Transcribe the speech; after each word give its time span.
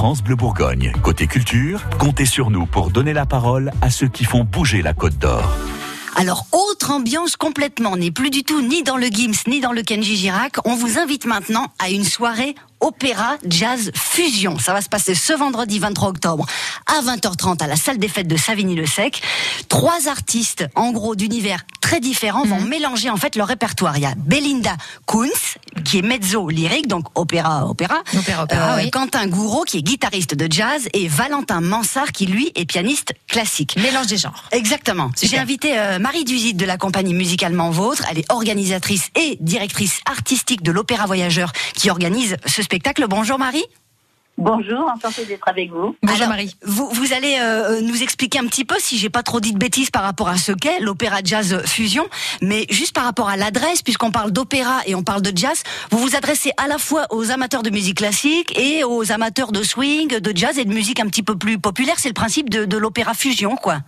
France 0.00 0.22
Bleu 0.22 0.34
Bourgogne. 0.34 0.94
Côté 1.02 1.26
culture, 1.26 1.82
comptez 1.98 2.24
sur 2.24 2.48
nous 2.48 2.64
pour 2.64 2.90
donner 2.90 3.12
la 3.12 3.26
parole 3.26 3.70
à 3.82 3.90
ceux 3.90 4.08
qui 4.08 4.24
font 4.24 4.44
bouger 4.44 4.80
la 4.80 4.94
Côte 4.94 5.18
d'Or. 5.18 5.44
Alors, 6.16 6.46
autre 6.52 6.90
ambiance 6.90 7.36
complètement, 7.36 7.98
n'est 7.98 8.10
plus 8.10 8.30
du 8.30 8.42
tout 8.42 8.62
ni 8.62 8.82
dans 8.82 8.96
le 8.96 9.08
Gims 9.08 9.42
ni 9.46 9.60
dans 9.60 9.72
le 9.72 9.82
Kenji 9.82 10.16
Girac. 10.16 10.54
On 10.64 10.74
vous 10.74 10.98
invite 10.98 11.26
maintenant 11.26 11.66
à 11.78 11.90
une 11.90 12.04
soirée 12.04 12.54
opéra 12.80 13.36
jazz 13.46 13.90
fusion. 13.94 14.58
Ça 14.58 14.72
va 14.72 14.80
se 14.80 14.88
passer 14.88 15.14
ce 15.14 15.34
vendredi 15.34 15.78
23 15.78 16.08
octobre 16.08 16.46
à 16.86 17.02
20h30 17.02 17.62
à 17.62 17.66
la 17.66 17.76
salle 17.76 17.98
des 17.98 18.08
fêtes 18.08 18.26
de 18.26 18.38
Savigny-le-Sec. 18.38 19.20
Trois 19.68 20.08
artistes, 20.08 20.66
en 20.76 20.92
gros, 20.92 21.14
d'univers 21.14 21.60
très 21.90 21.98
différents, 21.98 22.44
vont 22.44 22.60
mhm. 22.60 22.68
mélanger 22.68 23.10
en 23.10 23.16
fait 23.16 23.34
leur 23.34 23.48
répertoire. 23.48 23.96
Il 23.96 24.04
y 24.04 24.06
a 24.06 24.14
Belinda 24.16 24.76
Kunz, 25.08 25.56
qui 25.84 25.98
est 25.98 26.02
mezzo 26.02 26.48
lyrique, 26.48 26.86
donc 26.86 27.06
opéra, 27.16 27.66
opéra. 27.66 28.04
Opéra, 28.16 28.44
opéra 28.44 28.76
euh, 28.78 28.88
Quentin 28.90 29.26
Gouraud, 29.26 29.64
qui 29.64 29.78
est 29.78 29.82
guitariste 29.82 30.36
de 30.36 30.46
jazz, 30.48 30.88
et 30.92 31.08
Valentin 31.08 31.60
Mansart, 31.60 32.12
qui 32.12 32.26
lui 32.26 32.52
est 32.54 32.64
pianiste 32.64 33.12
classique. 33.26 33.76
Mélange 33.76 34.06
des 34.06 34.18
genres. 34.18 34.44
Exactement. 34.52 35.10
J'ai 35.20 35.36
invité 35.36 35.76
euh, 35.80 35.98
Marie 35.98 36.22
Duzit 36.22 36.54
de 36.54 36.64
la 36.64 36.76
compagnie 36.76 37.12
Musicalement 37.12 37.70
Vôtre. 37.70 38.04
Elle 38.08 38.20
est 38.20 38.30
organisatrice 38.30 39.08
et 39.16 39.36
directrice 39.40 40.00
artistique 40.08 40.62
de 40.62 40.70
l'Opéra 40.70 41.06
Voyageur, 41.06 41.50
qui 41.74 41.90
organise 41.90 42.36
ce 42.46 42.62
spectacle. 42.62 43.04
Bonjour 43.08 43.36
Marie. 43.36 43.64
Bonjour, 44.40 44.90
enchanté 44.90 45.26
d'être 45.26 45.46
avec 45.46 45.70
vous. 45.70 45.94
Bonjour 46.02 46.26
Marie. 46.26 46.56
Vous, 46.62 46.88
vous 46.88 47.12
allez 47.12 47.36
euh, 47.38 47.82
nous 47.82 48.02
expliquer 48.02 48.38
un 48.38 48.46
petit 48.46 48.64
peu, 48.64 48.76
si 48.78 48.96
j'ai 48.96 49.10
pas 49.10 49.22
trop 49.22 49.38
dit 49.38 49.52
de 49.52 49.58
bêtises 49.58 49.90
par 49.90 50.02
rapport 50.02 50.28
à 50.28 50.38
ce 50.38 50.52
qu'est 50.52 50.80
l'opéra 50.80 51.18
jazz 51.22 51.62
fusion, 51.66 52.08
mais 52.40 52.64
juste 52.70 52.94
par 52.94 53.04
rapport 53.04 53.28
à 53.28 53.36
l'adresse, 53.36 53.82
puisqu'on 53.82 54.10
parle 54.10 54.30
d'opéra 54.30 54.80
et 54.86 54.94
on 54.94 55.02
parle 55.02 55.20
de 55.20 55.36
jazz, 55.36 55.62
vous 55.90 55.98
vous 55.98 56.16
adressez 56.16 56.52
à 56.56 56.68
la 56.68 56.78
fois 56.78 57.06
aux 57.10 57.30
amateurs 57.30 57.62
de 57.62 57.68
musique 57.68 57.98
classique 57.98 58.58
et 58.58 58.82
aux 58.82 59.12
amateurs 59.12 59.52
de 59.52 59.62
swing, 59.62 60.18
de 60.20 60.36
jazz 60.36 60.58
et 60.58 60.64
de 60.64 60.72
musique 60.72 61.00
un 61.00 61.06
petit 61.06 61.22
peu 61.22 61.36
plus 61.36 61.58
populaire. 61.58 61.98
C'est 61.98 62.08
le 62.08 62.14
principe 62.14 62.48
de, 62.48 62.64
de 62.64 62.76
l'opéra 62.78 63.12
fusion, 63.12 63.56
quoi. 63.56 63.80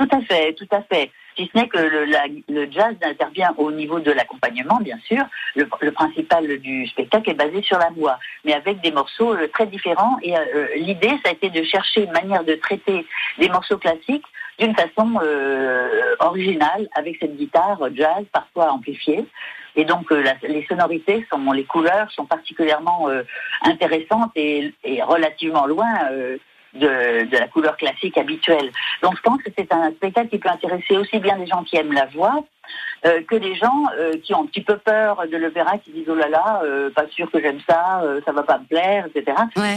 Tout 0.00 0.08
à 0.10 0.20
fait, 0.22 0.52
tout 0.54 0.68
à 0.72 0.82
fait 0.82 1.12
si 1.36 1.50
ce 1.52 1.58
n'est 1.58 1.68
que 1.68 1.78
le, 1.78 2.70
jazz 2.70 2.94
intervient 3.02 3.54
au 3.58 3.70
niveau 3.70 4.00
de 4.00 4.10
l'accompagnement, 4.10 4.78
bien 4.80 4.98
sûr. 5.06 5.24
Le, 5.54 5.66
principal 5.92 6.58
du 6.58 6.86
spectacle 6.88 7.30
est 7.30 7.34
basé 7.34 7.62
sur 7.62 7.78
la 7.78 7.90
voix, 7.90 8.18
mais 8.44 8.54
avec 8.54 8.80
des 8.80 8.90
morceaux 8.90 9.34
euh, 9.34 9.48
très 9.48 9.66
différents. 9.66 10.18
Et 10.22 10.36
euh, 10.36 10.68
l'idée, 10.76 11.12
ça 11.24 11.30
a 11.30 11.32
été 11.32 11.50
de 11.50 11.62
chercher 11.62 12.04
une 12.04 12.12
manière 12.12 12.44
de 12.44 12.54
traiter 12.54 13.06
des 13.38 13.48
morceaux 13.48 13.78
classiques 13.78 14.24
d'une 14.58 14.74
façon 14.74 15.18
euh, 15.22 16.14
originale, 16.20 16.88
avec 16.94 17.16
cette 17.20 17.36
guitare 17.36 17.78
jazz 17.94 18.24
parfois 18.32 18.72
amplifiée. 18.72 19.24
Et 19.78 19.84
donc 19.84 20.10
les 20.10 20.64
sonorités 20.66 21.26
sont, 21.30 21.52
les 21.52 21.64
couleurs 21.64 22.10
sont 22.10 22.24
particulièrement 22.24 23.08
intéressantes 23.60 24.32
et, 24.34 24.72
relativement 25.02 25.66
loin 25.66 25.86
de, 26.78 27.30
la 27.30 27.48
couleur 27.48 27.76
classique 27.76 28.18
habituelle. 28.18 28.70
Donc 29.02 29.16
je 29.16 29.22
pense 29.22 29.42
que 29.42 29.50
c'est 29.56 29.72
un 29.72 29.90
spectacle 29.92 30.28
qui 30.28 30.38
peut 30.38 30.48
intéresser 30.48 30.96
aussi 30.96 31.18
bien 31.18 31.36
les 31.36 31.46
gens 31.46 31.62
qui 31.64 31.76
aiment 31.76 31.92
la 31.92 32.06
voix 32.06 32.44
euh, 33.04 33.22
que 33.28 33.36
les 33.36 33.54
gens 33.54 33.84
euh, 33.98 34.14
qui 34.22 34.34
ont 34.34 34.42
un 34.42 34.46
petit 34.46 34.62
peu 34.62 34.76
peur 34.78 35.22
de 35.30 35.36
l'opéra, 35.36 35.78
qui 35.78 35.92
disent 35.92 36.08
oh 36.08 36.14
là 36.14 36.28
là, 36.28 36.60
euh, 36.64 36.90
pas 36.90 37.06
sûr 37.08 37.30
que 37.30 37.40
j'aime 37.40 37.60
ça, 37.68 38.02
ça 38.24 38.32
va 38.32 38.42
pas 38.42 38.58
me 38.58 38.64
plaire, 38.64 39.06
etc. 39.06 39.36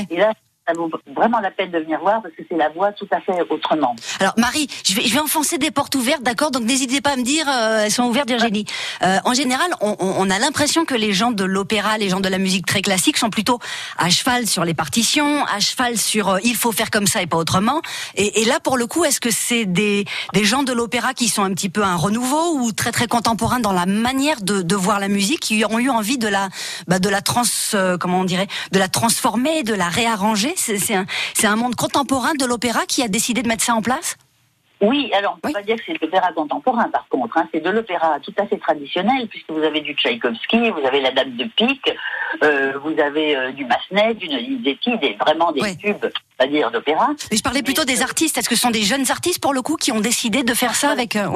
Et 0.09 0.17
là, 0.17 0.33
ça 0.69 0.79
vaut 0.79 0.89
vraiment 1.15 1.39
la 1.39 1.51
peine 1.51 1.71
de 1.71 1.79
venir 1.79 1.99
voir 1.99 2.21
parce 2.21 2.33
que 2.35 2.43
c'est 2.49 2.57
la 2.57 2.69
voix 2.69 2.91
tout 2.91 3.07
à 3.11 3.19
fait 3.21 3.41
autrement. 3.49 3.95
Alors 4.19 4.33
Marie, 4.37 4.67
je 4.83 4.93
vais, 4.95 5.19
enfoncer 5.19 5.57
des 5.57 5.71
portes 5.71 5.95
ouvertes, 5.95 6.23
d'accord? 6.23 6.51
Donc 6.51 6.63
n'hésitez 6.63 7.01
pas 7.01 7.11
à 7.11 7.15
me 7.15 7.23
dire, 7.23 7.45
euh, 7.49 7.85
elles 7.85 7.91
sont 7.91 8.03
ouvertes 8.03 8.29
Virginie. 8.29 8.65
Euh, 9.03 9.17
en 9.25 9.33
général, 9.33 9.69
on, 9.81 10.29
a 10.29 10.39
l'impression 10.39 10.85
que 10.85 10.93
les 10.93 11.13
gens 11.13 11.31
de 11.31 11.43
l'opéra, 11.43 11.97
les 11.97 12.09
gens 12.09 12.19
de 12.19 12.29
la 12.29 12.37
musique 12.37 12.65
très 12.65 12.81
classique 12.81 13.17
sont 13.17 13.29
plutôt 13.29 13.59
à 13.97 14.09
cheval 14.09 14.47
sur 14.47 14.63
les 14.63 14.73
partitions, 14.73 15.45
à 15.45 15.59
cheval 15.59 15.97
sur 15.97 16.29
euh, 16.29 16.37
il 16.43 16.55
faut 16.55 16.71
faire 16.71 16.91
comme 16.91 17.07
ça 17.07 17.21
et 17.21 17.27
pas 17.27 17.37
autrement. 17.37 17.81
Et, 18.15 18.45
là, 18.45 18.59
pour 18.59 18.77
le 18.77 18.87
coup, 18.87 19.03
est-ce 19.05 19.19
que 19.19 19.31
c'est 19.31 19.65
des, 19.65 20.05
gens 20.41 20.63
de 20.63 20.71
l'opéra 20.71 21.13
qui 21.13 21.27
sont 21.27 21.43
un 21.43 21.53
petit 21.53 21.69
peu 21.69 21.83
un 21.83 21.95
renouveau 21.95 22.55
ou 22.59 22.71
très 22.71 22.91
très 22.91 23.07
contemporains 23.07 23.59
dans 23.59 23.73
la 23.73 23.85
manière 23.85 24.41
de, 24.41 24.75
voir 24.75 24.99
la 24.99 25.09
musique, 25.09 25.41
qui 25.41 25.65
ont 25.65 25.79
eu 25.79 25.89
envie 25.89 26.17
de 26.17 26.27
la, 26.27 26.49
bah, 26.87 26.99
de 26.99 27.09
la 27.09 27.21
trans, 27.21 27.43
comment 27.99 28.21
on 28.21 28.23
dirait, 28.23 28.47
de 28.71 28.79
la 28.79 28.87
transformer, 28.87 29.63
de 29.63 29.73
la 29.73 29.89
réarranger? 29.89 30.53
C'est 30.59 30.95
un, 30.95 31.05
un 31.43 31.55
monde 31.55 31.75
contemporain 31.75 32.33
de 32.33 32.45
l'opéra 32.45 32.85
qui 32.85 33.01
a 33.03 33.07
décidé 33.07 33.41
de 33.41 33.47
mettre 33.47 33.63
ça 33.63 33.73
en 33.73 33.81
place? 33.81 34.17
Oui, 34.81 35.11
alors 35.13 35.33
on 35.33 35.47
ne 35.47 35.53
peut 35.53 35.59
pas 35.59 35.63
dire 35.65 35.75
que 35.75 35.81
c'est 35.85 35.93
de 35.93 35.99
l'opéra 36.01 36.31
contemporain 36.31 36.87
par 36.89 37.05
contre, 37.09 37.37
hein. 37.37 37.49
c'est 37.53 37.59
de 37.59 37.69
l'opéra 37.69 38.17
tout 38.21 38.33
à 38.37 38.45
fait 38.45 38.57
traditionnel 38.57 39.27
puisque 39.27 39.49
vous 39.49 39.61
avez 39.61 39.81
du 39.81 39.93
Tchaïkovski, 39.93 40.69
vous 40.69 40.85
avez 40.87 41.01
la 41.01 41.11
Dame 41.11 41.35
de 41.35 41.43
Pique, 41.43 41.91
euh, 42.43 42.73
vous 42.81 42.97
avez 42.97 43.35
euh, 43.35 43.51
du 43.51 43.65
Massenet, 43.65 44.13
du 44.13 44.29
Donizetti, 44.29 44.97
des, 44.99 45.17
vraiment 45.19 45.51
des 45.51 45.75
tubes, 45.75 46.05
à 46.37 46.47
dire 46.47 46.71
d'opéra. 46.71 47.09
Mais 47.29 47.35
je 47.35 47.43
parlais 47.43 47.61
plutôt 47.61 47.83
des 47.83 48.01
artistes, 48.01 48.37
est-ce 48.37 48.47
que 48.47 48.55
ce 48.55 48.61
sont 48.61 48.71
des 48.71 48.83
jeunes 48.83 49.11
artistes 49.11 49.41
pour 49.41 49.53
le 49.53 49.61
coup 49.61 49.75
qui 49.75 49.91
ont 49.91 49.99
décidé 49.99 50.43
de 50.43 50.53
faire 50.53 50.75
ça 50.75 50.91
avec... 50.91 51.17
Euh, 51.17 51.27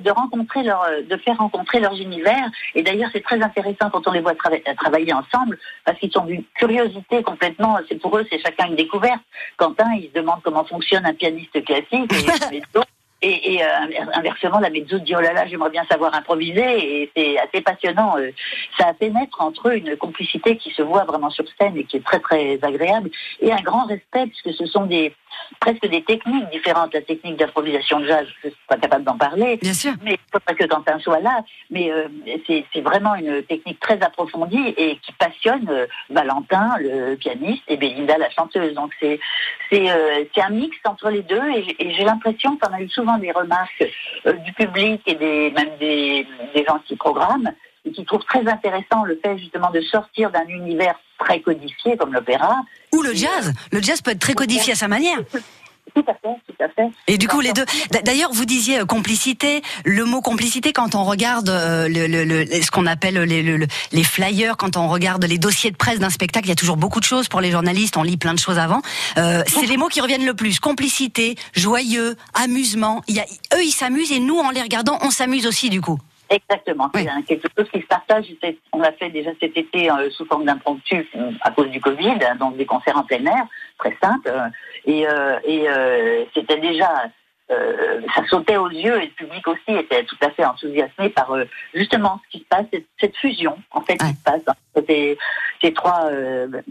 de 0.00 0.10
rencontrer 0.10 0.62
leur, 0.62 0.86
de 1.08 1.16
faire 1.16 1.36
rencontrer 1.38 1.80
leurs 1.80 1.98
univers. 2.00 2.50
Et 2.74 2.82
d'ailleurs, 2.82 3.10
c'est 3.12 3.22
très 3.22 3.40
intéressant 3.42 3.90
quand 3.90 4.06
on 4.06 4.12
les 4.12 4.20
voit 4.20 4.34
travailler 4.34 5.12
ensemble, 5.12 5.58
parce 5.84 5.98
qu'ils 5.98 6.12
sont 6.12 6.24
d'une 6.24 6.44
curiosité 6.54 7.22
complètement. 7.22 7.78
C'est 7.88 8.00
pour 8.00 8.16
eux, 8.16 8.26
c'est 8.30 8.40
chacun 8.40 8.66
une 8.66 8.76
découverte. 8.76 9.22
Quentin, 9.56 9.90
il 9.96 10.08
se 10.08 10.14
demande 10.14 10.40
comment 10.42 10.64
fonctionne 10.64 11.06
un 11.06 11.14
pianiste 11.14 11.64
classique. 11.64 12.12
Et 12.52 12.62
Et, 13.22 13.54
et 13.54 13.62
euh, 13.62 13.66
inversement, 14.14 14.60
la 14.60 14.70
mezzo 14.70 14.98
dit 14.98 15.14
oh 15.14 15.20
là 15.20 15.34
là, 15.34 15.46
j'aimerais 15.46 15.68
bien 15.68 15.84
savoir 15.84 16.14
improviser, 16.14 17.02
et 17.02 17.10
c'est 17.14 17.38
assez 17.38 17.60
passionnant. 17.60 18.16
Euh, 18.16 18.30
ça 18.78 18.94
fait 18.98 19.10
naître 19.10 19.42
entre 19.42 19.68
eux 19.68 19.76
une 19.76 19.94
complicité 19.96 20.56
qui 20.56 20.70
se 20.70 20.80
voit 20.80 21.04
vraiment 21.04 21.28
sur 21.28 21.44
scène 21.58 21.76
et 21.76 21.84
qui 21.84 21.98
est 21.98 22.04
très 22.04 22.20
très 22.20 22.58
agréable, 22.62 23.10
et 23.42 23.52
un 23.52 23.60
grand 23.60 23.84
respect 23.84 24.26
puisque 24.26 24.54
ce 24.54 24.64
sont 24.64 24.86
des 24.86 25.12
presque 25.60 25.86
des 25.86 26.02
techniques 26.02 26.48
différentes. 26.50 26.94
La 26.94 27.02
technique 27.02 27.36
d'improvisation 27.36 28.00
de 28.00 28.06
jazz, 28.06 28.26
je 28.42 28.48
ne 28.48 28.52
suis 28.52 28.62
pas 28.68 28.76
capable 28.76 29.04
d'en 29.04 29.16
parler, 29.16 29.56
bien 29.56 29.72
sûr. 29.74 29.92
mais 30.02 30.12
il 30.12 30.32
faudrait 30.32 30.54
que 30.54 30.64
Quentin 30.64 30.98
soit 30.98 31.20
là. 31.20 31.42
Mais 31.70 31.90
euh, 31.90 32.08
c'est 32.46 32.80
vraiment 32.80 33.14
une 33.14 33.42
technique 33.42 33.80
très 33.80 34.00
approfondie 34.02 34.74
et 34.76 34.96
qui 34.96 35.12
passionne 35.12 35.86
Valentin, 36.08 36.76
le 36.80 37.16
pianiste, 37.16 37.62
et 37.68 37.76
Belinda, 37.76 38.18
la 38.18 38.30
chanteuse. 38.30 38.74
Donc 38.74 38.92
c'est 39.00 39.20
c'est 39.70 39.86
c'est 40.34 40.42
un 40.42 40.50
mix 40.50 40.76
entre 40.84 41.10
les 41.10 41.22
deux, 41.22 41.48
et, 41.50 41.76
et 41.78 41.94
j'ai 41.94 42.04
l'impression 42.04 42.56
qu'on 42.56 42.72
a 42.72 42.80
eu 42.80 42.88
souvent 42.88 43.18
des 43.18 43.32
remarques 43.32 43.84
euh, 44.26 44.32
du 44.32 44.52
public 44.52 45.00
et 45.06 45.14
des, 45.14 45.50
même 45.50 45.70
des, 45.78 46.26
des 46.54 46.64
gens 46.64 46.78
qui 46.86 46.96
programment 46.96 47.52
et 47.84 47.92
qui 47.92 48.04
trouvent 48.04 48.24
très 48.24 48.46
intéressant 48.46 49.04
le 49.04 49.18
fait 49.22 49.38
justement 49.38 49.70
de 49.70 49.80
sortir 49.80 50.30
d'un 50.30 50.46
univers 50.46 50.98
très 51.18 51.40
codifié 51.40 51.96
comme 51.96 52.12
l'opéra. 52.12 52.62
Ou 52.92 53.02
le 53.02 53.14
jazz. 53.14 53.52
Le 53.72 53.80
jazz 53.80 54.00
peut 54.02 54.10
être 54.10 54.20
très 54.20 54.34
codifié 54.34 54.72
à 54.72 54.76
sa 54.76 54.88
manière. 54.88 55.18
Tout 55.94 56.04
à 56.06 56.14
fait, 56.14 56.36
tout 56.46 56.62
à 56.62 56.68
fait. 56.68 56.88
Et 57.08 57.18
du 57.18 57.26
coup, 57.26 57.40
les 57.40 57.52
deux. 57.52 57.64
D'ailleurs, 58.04 58.32
vous 58.32 58.44
disiez 58.44 58.80
euh, 58.80 58.84
complicité. 58.84 59.62
Le 59.84 60.04
mot 60.04 60.20
complicité, 60.20 60.72
quand 60.72 60.94
on 60.94 61.04
regarde 61.04 61.48
euh, 61.48 61.88
le, 61.88 62.06
le, 62.06 62.62
ce 62.62 62.70
qu'on 62.70 62.86
appelle 62.86 63.18
les, 63.18 63.42
les, 63.92 64.04
flyers, 64.04 64.56
quand 64.56 64.76
on 64.76 64.88
regarde 64.88 65.24
les 65.24 65.38
dossiers 65.38 65.70
de 65.70 65.76
presse 65.76 65.98
d'un 65.98 66.10
spectacle, 66.10 66.46
il 66.46 66.50
y 66.50 66.52
a 66.52 66.56
toujours 66.56 66.76
beaucoup 66.76 67.00
de 67.00 67.04
choses 67.04 67.28
pour 67.28 67.40
les 67.40 67.50
journalistes. 67.50 67.96
On 67.96 68.02
lit 68.02 68.16
plein 68.16 68.34
de 68.34 68.38
choses 68.38 68.58
avant. 68.58 68.82
Euh, 69.18 69.42
c'est 69.46 69.66
les 69.66 69.76
mots 69.76 69.88
qui 69.88 70.00
reviennent 70.00 70.26
le 70.26 70.34
plus. 70.34 70.60
Complicité, 70.60 71.36
joyeux, 71.54 72.16
amusement. 72.34 73.02
Il 73.08 73.16
y 73.16 73.20
a, 73.20 73.24
eux, 73.54 73.64
ils 73.64 73.72
s'amusent 73.72 74.12
et 74.12 74.20
nous, 74.20 74.38
en 74.38 74.50
les 74.50 74.62
regardant, 74.62 74.98
on 75.02 75.10
s'amuse 75.10 75.46
aussi, 75.46 75.70
du 75.70 75.80
coup. 75.80 75.98
Exactement. 76.30 76.90
C'est 76.94 77.06
quelque 77.26 77.48
chose 77.58 77.68
qui 77.72 77.80
se 77.80 77.86
partage. 77.86 78.26
On 78.72 78.78
l'a 78.78 78.92
fait 78.92 79.10
déjà 79.10 79.30
cet 79.40 79.56
été 79.56 79.90
euh, 79.90 80.08
sous 80.10 80.24
forme 80.24 80.44
d'impromptu 80.44 81.08
euh, 81.16 81.32
à 81.40 81.50
cause 81.50 81.68
du 81.70 81.80
Covid, 81.80 82.18
hein, 82.24 82.36
donc 82.36 82.56
des 82.56 82.66
concerts 82.66 82.96
en 82.96 83.02
plein 83.02 83.24
air, 83.26 83.46
très 83.78 83.96
simples. 84.00 84.30
Euh, 84.30 84.48
et, 84.86 85.06
et 85.44 86.28
c'était 86.32 86.58
déjà, 86.58 86.88
ça 87.48 88.24
sautait 88.28 88.56
aux 88.56 88.70
yeux 88.70 89.02
et 89.02 89.06
le 89.06 89.12
public 89.12 89.46
aussi 89.48 89.76
était 89.76 90.04
tout 90.04 90.16
à 90.22 90.30
fait 90.30 90.44
enthousiasmé 90.44 91.10
par 91.10 91.34
justement 91.74 92.20
ce 92.24 92.30
qui 92.30 92.44
se 92.44 92.48
passe, 92.48 92.66
cette, 92.98 93.16
fusion 93.16 93.58
en 93.72 93.80
fait 93.80 93.96
qui 93.96 94.06
se 94.06 94.22
passe 94.24 94.40
entre 94.46 94.86
ces, 94.86 95.18
ces 95.60 95.72
trois 95.74 96.08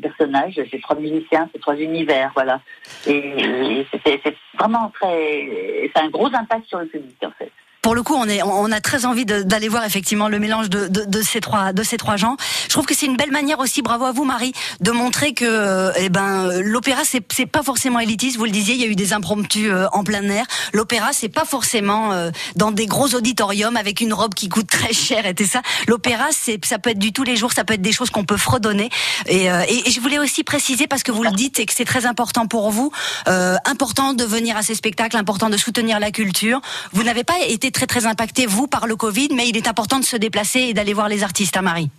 personnages, 0.02 0.60
ces 0.72 0.80
trois 0.80 0.96
musiciens, 0.96 1.50
ces 1.54 1.60
trois 1.60 1.76
univers, 1.76 2.32
voilà. 2.34 2.62
Et, 3.06 3.86
c'était 3.92 4.22
vraiment 4.58 4.90
très, 5.00 5.92
c'est 5.94 6.02
un 6.02 6.10
gros 6.10 6.34
impact 6.34 6.66
sur 6.68 6.80
le 6.80 6.88
public 6.88 7.18
en 7.24 7.32
fait 7.32 7.39
pour 7.82 7.96
le 7.96 8.04
coup, 8.04 8.14
on, 8.14 8.28
est, 8.28 8.44
on 8.44 8.72
a 8.72 8.82
très 8.82 9.06
envie 9.06 9.26
d'aller 9.26 9.70
voir 9.70 9.86
effectivement 9.86 10.28
le 10.28 10.38
mélange 10.40 10.70
de, 10.70 10.88
de, 10.88 11.06
de, 11.06 11.22
ces 11.22 11.40
trois, 11.40 11.72
de 11.72 11.84
ces 11.84 11.98
trois 11.98 12.18
gens. 12.18 12.36
Je 12.64 12.70
trouve 12.70 12.86
que 12.86 12.94
c'est 12.94 13.06
une 13.06 13.16
belle 13.16 13.32
manière 13.32 13.60
aussi, 13.60 13.82
bravo 13.82 14.06
à 14.06 14.12
vous 14.12 14.26
Marie, 14.26 14.52
de 14.82 14.92
montrer 14.92 15.34
que 15.34 15.46
euh, 15.46 15.92
eh 15.96 16.10
ben 16.10 16.60
l'opéra 16.62 17.04
c'est 17.06 17.24
c'est 17.32 17.46
pas 17.46 17.64
forcément 17.64 18.00
élitiste. 18.00 18.38
Vous 18.38 18.46
le 18.46 18.52
disiez, 18.52 18.76
il 18.76 18.82
y 18.82 18.84
a 18.84 18.88
eu 18.88 18.96
des 18.96 19.14
impromptus 19.14 19.70
euh, 19.72 19.88
en 19.94 20.04
plein 20.04 20.24
air. 20.24 20.46
L'opéra 20.74 21.12
c'est 21.14 21.30
pas 21.30 21.46
forcément 21.46 22.12
euh, 22.12 22.32
dans 22.58 22.72
des 22.72 22.86
gros 22.86 23.16
auditoriums 23.16 23.78
avec 23.78 24.02
une 24.02 24.14
robe 24.14 24.34
qui 24.34 24.50
coûte 24.50 24.68
très 24.68 24.94
cher 24.94 25.26
et 25.26 25.34
tout 25.34 25.48
ça. 25.48 25.62
L'opéra 25.88 26.28
c'est 26.32 26.64
ça 26.66 26.80
peut 26.80 26.90
être 26.90 27.00
du 27.00 27.14
tous 27.14 27.24
les 27.24 27.38
jours, 27.38 27.54
ça 27.54 27.64
peut 27.64 27.76
être 27.76 27.82
des 27.82 27.94
choses 27.94 28.10
qu'on 28.10 28.26
peut 28.26 28.38
fredonner. 28.38 28.90
Et, 29.28 29.46
et, 29.46 29.92
je 29.92 30.00
voulais 30.00 30.20
aussi 30.20 30.44
préciser 30.44 30.88
parce 30.88 31.04
que 31.04 31.12
vous 31.12 31.24
le 31.24 31.32
dites 31.32 31.60
et 31.60 31.66
que 31.66 31.74
c'est 31.74 31.86
très 31.86 32.06
important 32.06 32.46
pour 32.46 32.72
vous, 32.72 32.92
important 33.26 34.14
de 34.14 34.24
venir 34.24 34.58
à 34.58 34.62
ces 34.62 34.76
spectacles, 34.76 35.18
important 35.18 35.50
de 35.50 35.58
soutenir 35.58 36.00
la 36.00 36.12
culture. 36.12 36.62
Vous 36.94 37.04
n'avez 37.04 37.24
pas 37.24 37.40
été 37.48 37.69
très 37.72 37.88
très 37.88 38.06
impacté, 38.06 38.46
vous, 38.46 38.68
par 38.68 38.88
le 38.88 38.96
Covid, 38.96 39.30
mais 39.36 39.48
il 39.48 39.58
est 39.58 39.68
important 39.68 40.00
de 40.00 40.06
se 40.06 40.18
déplacer 40.18 40.60
et 40.60 40.74
d'aller 40.74 40.94
voir 40.94 41.10
les 41.10 41.24
artistes, 41.24 41.56
à 41.56 41.60
hein, 41.60 41.64
Marie 41.64 41.90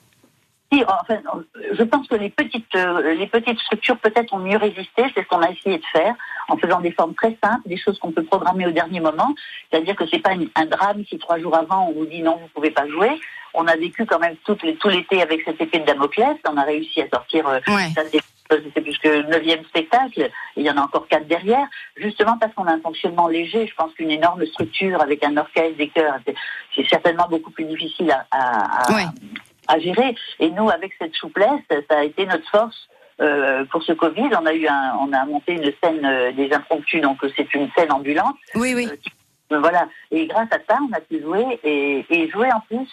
enfin, 0.87 1.21
je 1.73 1.83
pense 1.83 2.07
que 2.07 2.15
les 2.15 2.31
petites, 2.31 2.75
euh, 2.77 3.15
les 3.15 3.27
petites 3.27 3.59
structures 3.59 3.99
peut-être 3.99 4.33
ont 4.33 4.39
mieux 4.39 4.57
résisté. 4.57 5.05
C'est 5.15 5.23
ce 5.23 5.29
qu'on 5.29 5.41
a 5.41 5.51
essayé 5.51 5.79
de 5.79 5.87
faire 5.93 6.15
en 6.49 6.57
faisant 6.57 6.81
des 6.81 6.93
formes 6.93 7.15
très 7.15 7.37
simples, 7.43 7.67
des 7.67 7.77
choses 7.77 7.99
qu'on 7.99 8.13
peut 8.13 8.25
programmer 8.25 8.67
au 8.67 8.71
dernier 8.71 9.01
moment. 9.01 9.35
C'est-à-dire 9.71 9.97
que 9.97 10.05
c'est 10.07 10.21
pas 10.21 10.33
un 10.55 10.67
drame 10.67 11.05
si 11.09 11.19
trois 11.19 11.39
jours 11.39 11.57
avant 11.57 11.89
on 11.89 11.93
vous 11.93 12.07
dit 12.07 12.23
non, 12.23 12.37
vous 12.37 12.49
pouvez 12.55 12.71
pas 12.71 12.87
jouer. 12.89 13.11
On 13.53 13.67
a 13.67 13.75
vécu 13.77 14.07
quand 14.07 14.21
même 14.21 14.37
tout, 14.45 14.55
tout 14.55 14.89
l'été 14.89 15.23
avec 15.23 15.43
cette 15.45 15.61
épée 15.61 15.81
de 15.81 15.85
Damoclès. 15.85 16.37
On 16.49 16.57
a 16.57 16.63
réussi 16.63 17.03
à 17.03 17.09
sortir. 17.09 17.49
Euh, 17.49 17.59
c'est 18.75 18.81
plus 18.81 18.99
que 18.99 19.23
neuvième 19.29 19.65
spectacle. 19.65 20.31
il 20.57 20.65
y 20.65 20.71
en 20.71 20.77
a 20.77 20.83
encore 20.83 21.07
quatre 21.09 21.27
derrière. 21.27 21.67
Justement 21.97 22.37
parce 22.39 22.53
qu'on 22.55 22.67
a 22.67 22.73
un 22.73 22.81
fonctionnement 22.81 23.29
léger. 23.29 23.67
Je 23.67 23.75
pense 23.75 23.93
qu'une 23.95 24.11
énorme 24.11 24.45
structure 24.47 25.01
avec 25.01 25.25
un 25.25 25.37
orchestre, 25.37 25.77
des 25.77 25.89
chœurs, 25.89 26.19
c'est 26.75 26.89
certainement 26.89 27.27
beaucoup 27.29 27.51
plus 27.51 27.65
difficile 27.65 28.11
à, 28.11 28.27
à, 28.31 29.13
à 29.69 29.79
gérer. 29.79 30.15
Et 30.39 30.51
nous, 30.51 30.71
avec 30.71 30.93
cette 30.99 31.15
souplesse, 31.15 31.61
ça 31.71 31.99
a 31.99 32.05
été 32.05 32.27
notre 32.27 32.49
force. 32.51 32.89
Euh, 33.21 33.65
pour 33.67 33.83
ce 33.83 33.93
Covid, 33.93 34.31
on 34.41 34.47
a 34.47 34.55
eu 34.55 34.67
un, 34.67 34.97
on 34.99 35.13
a 35.13 35.27
monté 35.27 35.53
une 35.53 35.71
scène 35.83 36.05
euh, 36.07 36.33
des 36.33 36.51
impromptus, 36.55 37.03
donc 37.03 37.19
c'est 37.37 37.53
une 37.53 37.71
scène 37.77 37.93
ambulante. 37.93 38.37
Oui, 38.55 38.73
oui. 38.75 38.89
Euh, 39.53 39.59
voilà. 39.59 39.89
Et 40.11 40.27
grâce 40.27 40.49
à 40.53 40.59
ça, 40.67 40.79
on 40.89 40.97
a 40.97 41.01
pu 41.01 41.21
jouer 41.21 41.61
et, 41.63 42.07
et 42.09 42.31
jouer 42.31 42.51
en 42.51 42.61
plus 42.61 42.89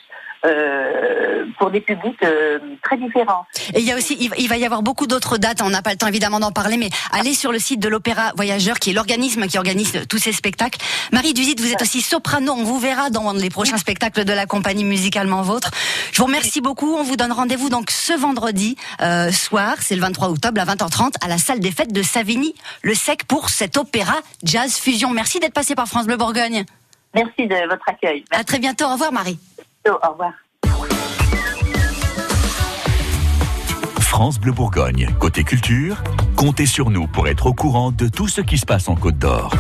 euh, 0.46 1.46
pour 1.58 1.72
des 1.72 1.82
publics 1.82 2.22
euh, 2.24 2.60
très 2.84 2.98
différents. 2.98 3.46
Et 3.74 3.80
il 3.80 3.86
y 3.86 3.92
a 3.92 3.98
aussi, 3.98 4.30
il 4.38 4.48
va 4.48 4.58
y 4.58 4.66
avoir 4.66 4.84
beaucoup 4.84 5.08
d'autres 5.08 5.38
dates. 5.38 5.62
On 5.62 5.70
n'a 5.70 5.82
pas 5.82 5.92
le 5.92 5.98
temps 5.98 6.08
évidemment 6.08 6.40
d'en 6.40 6.52
parler, 6.52 6.78
mais 6.78 6.90
allez 7.12 7.34
sur 7.34 7.52
le 7.52 7.60
site 7.60 7.80
de 7.80 7.88
l'Opéra 7.88 8.32
Voyageur, 8.36 8.80
qui 8.80 8.92
est 8.92 8.94
l'organisme 8.94 9.48
qui 9.48 9.58
organise 9.58 10.06
tous 10.10 10.18
ces 10.18 10.32
spectacles. 10.32 10.80
Marie 11.12 11.34
Duzit, 11.34 11.56
vous 11.58 11.72
êtes 11.72 11.82
aussi 11.82 12.02
soprano. 12.02 12.54
On 12.54 12.64
vous 12.64 12.80
verra 12.80 13.10
dans 13.10 13.34
les 13.34 13.50
prochains 13.50 13.78
spectacles 13.78 14.26
de 14.26 14.34
la 14.34 14.46
compagnie 14.46 14.84
musicalement 14.84 15.42
vôtre. 15.42 15.72
Je 16.12 16.18
vous 16.20 16.26
remercie 16.28 16.62
beaucoup. 16.62 16.96
On 16.96 17.04
vous 17.04 17.16
donne 17.16 17.32
rendez-vous 17.32 17.70
donc 17.70 17.92
ce 17.92 18.14
vendredi 18.14 18.76
euh, 19.02 19.32
soir, 19.32 19.76
c'est 19.80 19.96
le 19.96 20.02
23 20.02 20.30
octobre 20.30 20.62
à 20.62 20.66
20h30 20.66 21.14
à 21.24 21.28
la 21.28 21.38
salle 21.38 21.60
des 21.60 21.72
fêtes 21.72 21.94
de 21.94 22.02
Savigny, 22.04 22.54
le 22.84 22.94
Sec 22.94 23.26
pour 23.26 23.50
cet 23.50 23.78
opéra 23.78 24.16
jazz 24.44 24.78
fusion. 24.78 25.10
Merci 25.12 25.40
d'être 25.40 25.54
passé 25.54 25.76
par 25.76 25.88
France 25.88 26.06
Bleu 26.06 26.18
Bourgogne. 26.18 26.66
Merci 27.14 27.48
de 27.48 27.68
votre 27.68 27.88
accueil. 27.88 28.24
À 28.32 28.44
très 28.44 28.60
bientôt. 28.60 28.86
Au 28.86 28.94
revoir, 28.94 29.12
Marie. 29.12 29.40
France 34.00 34.40
Bleu 34.40 34.52
Bourgogne, 34.52 35.10
côté 35.20 35.44
culture, 35.44 36.04
comptez 36.36 36.66
sur 36.66 36.90
nous 36.90 37.08
pour 37.08 37.28
être 37.28 37.46
au 37.46 37.54
courant 37.54 37.92
de 37.92 38.08
tout 38.08 38.28
ce 38.28 38.42
qui 38.42 38.58
se 38.58 38.66
passe 38.66 38.90
en 38.90 38.96
Côte 38.96 39.18
d'Or. 39.18 39.54